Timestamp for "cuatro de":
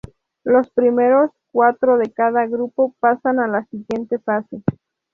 1.51-2.11